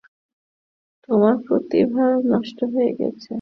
তোমার 1.09 1.35
প্রতিভা 1.45 2.05
নষ্ট 2.31 2.59
হয়ে 2.73 2.91
গেছে। 2.99 3.29